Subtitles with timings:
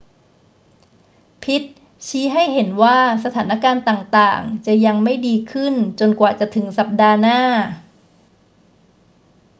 [1.43, 1.73] พิตต์
[2.07, 7.41] ชี้ให้เห็นว่าสถานการณ์ต่าง ๆ จะยังไม่ดีขึ้นจนกว่าจะถึงสัปดาห์หน้า